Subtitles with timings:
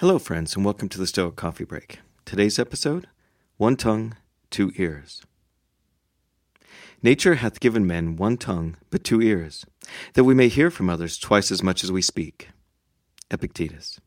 [0.00, 1.98] Hello, friends, and welcome to the Stoic Coffee Break.
[2.24, 3.08] Today's episode
[3.56, 4.14] One Tongue,
[4.48, 5.22] Two Ears.
[7.02, 9.66] Nature hath given men one tongue, but two ears,
[10.14, 12.50] that we may hear from others twice as much as we speak.
[13.32, 13.98] Epictetus.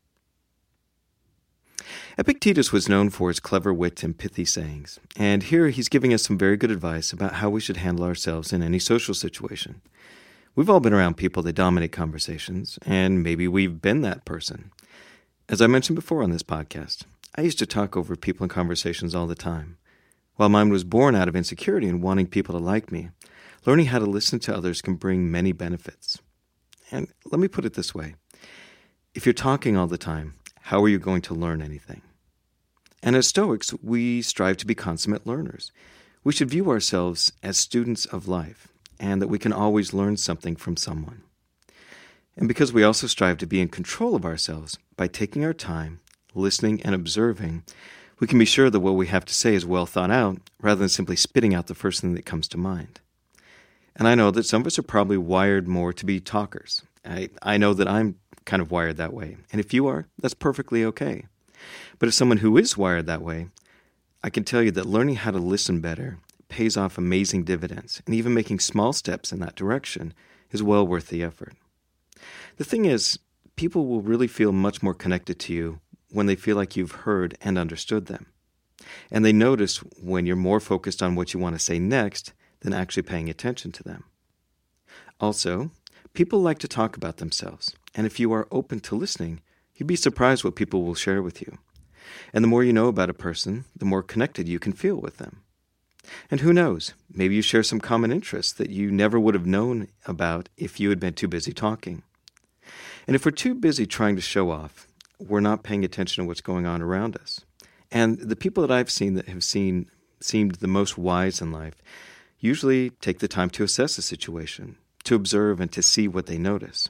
[2.16, 6.22] Epictetus was known for his clever wit and pithy sayings, and here he's giving us
[6.22, 9.82] some very good advice about how we should handle ourselves in any social situation.
[10.54, 14.70] We've all been around people that dominate conversations, and maybe we've been that person.
[15.48, 17.02] As I mentioned before on this podcast,
[17.34, 19.76] I used to talk over people in conversations all the time.
[20.36, 23.10] While mine was born out of insecurity and wanting people to like me,
[23.66, 26.20] learning how to listen to others can bring many benefits.
[26.92, 28.14] And let me put it this way
[29.14, 32.02] if you're talking all the time, how are you going to learn anything?
[33.02, 35.72] And as Stoics, we strive to be consummate learners.
[36.22, 38.68] We should view ourselves as students of life,
[39.00, 41.24] and that we can always learn something from someone.
[42.36, 46.00] And because we also strive to be in control of ourselves by taking our time,
[46.34, 47.64] listening, and observing,
[48.20, 50.78] we can be sure that what we have to say is well thought out rather
[50.78, 53.00] than simply spitting out the first thing that comes to mind.
[53.96, 56.82] And I know that some of us are probably wired more to be talkers.
[57.04, 59.36] I, I know that I'm kind of wired that way.
[59.50, 61.26] And if you are, that's perfectly okay.
[61.98, 63.48] But as someone who is wired that way,
[64.22, 68.14] I can tell you that learning how to listen better pays off amazing dividends, and
[68.14, 70.14] even making small steps in that direction
[70.50, 71.54] is well worth the effort.
[72.56, 73.18] The thing is,
[73.56, 77.36] people will really feel much more connected to you when they feel like you've heard
[77.40, 78.26] and understood them.
[79.10, 82.72] And they notice when you're more focused on what you want to say next than
[82.72, 84.04] actually paying attention to them.
[85.20, 85.70] Also,
[86.14, 89.40] people like to talk about themselves, and if you are open to listening,
[89.74, 91.58] you'd be surprised what people will share with you.
[92.32, 95.18] And the more you know about a person, the more connected you can feel with
[95.18, 95.42] them.
[96.30, 99.88] And who knows, maybe you share some common interests that you never would have known
[100.04, 102.02] about if you had been too busy talking.
[103.06, 104.86] And if we're too busy trying to show off,
[105.18, 107.40] we're not paying attention to what's going on around us.
[107.90, 109.90] And the people that I've seen that have seen
[110.20, 111.76] seemed the most wise in life
[112.38, 116.38] usually take the time to assess a situation, to observe and to see what they
[116.38, 116.88] notice.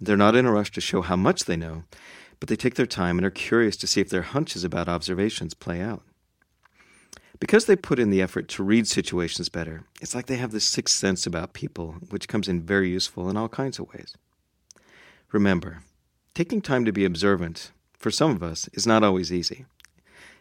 [0.00, 1.84] They're not in a rush to show how much they know,
[2.40, 5.54] but they take their time and are curious to see if their hunches about observations
[5.54, 6.02] play out.
[7.38, 10.64] Because they put in the effort to read situations better, it's like they have this
[10.64, 14.14] sixth sense about people, which comes in very useful in all kinds of ways.
[15.32, 15.82] Remember,
[16.34, 19.66] taking time to be observant, for some of us, is not always easy.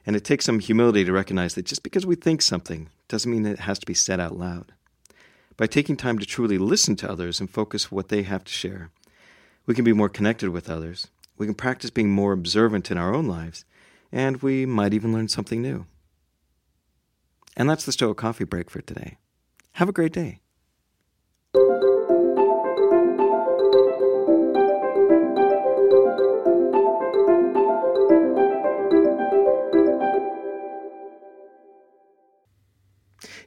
[0.06, 3.46] And it takes some humility to recognize that just because we think something doesn't mean
[3.46, 4.72] it has to be said out loud.
[5.58, 8.92] By taking time to truly listen to others and focus what they have to share,
[9.66, 11.08] we can be more connected with others,
[11.38, 13.66] we can practice being more observant in our own lives,
[14.12, 15.86] and we might even learn something new.
[17.56, 19.18] And that's the Stoic Coffee Break for today.
[19.74, 20.40] Have a great day.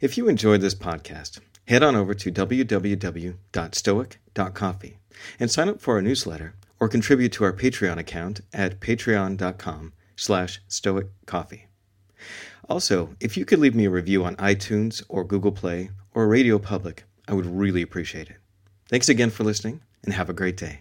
[0.02, 4.98] If you enjoyed this podcast, head on over to www.stoic.coffee
[5.38, 10.60] and sign up for our newsletter or contribute to our Patreon account at patreon.com slash
[10.66, 11.68] stoiccoffee.
[12.68, 16.58] Also, if you could leave me a review on iTunes or Google Play or Radio
[16.58, 18.38] Public, I would really appreciate it.
[18.88, 20.80] Thanks again for listening, and have a great day.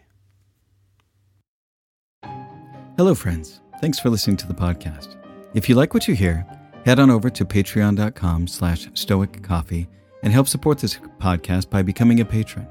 [2.97, 3.59] Hello, friends.
[3.81, 5.15] Thanks for listening to the podcast.
[5.53, 6.43] If you like what you hear,
[6.85, 9.87] head on over to patreon.com slash stoiccoffee
[10.23, 12.65] and help support this podcast by becoming a patron.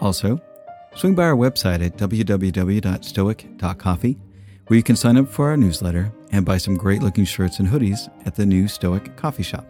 [0.00, 0.40] Also,
[0.96, 4.18] swing by our website at www.stoic.coffee
[4.70, 7.66] where you can sign up for our newsletter and buy some great looking shirts and
[7.66, 9.66] hoodies at the new Stoic coffee shop.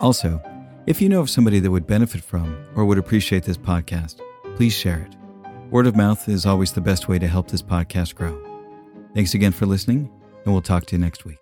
[0.00, 0.40] Also,
[0.86, 4.20] if you know of somebody that would benefit from or would appreciate this podcast,
[4.54, 5.16] please share it.
[5.72, 8.40] Word of mouth is always the best way to help this podcast grow.
[9.12, 10.08] Thanks again for listening,
[10.44, 11.41] and we'll talk to you next week.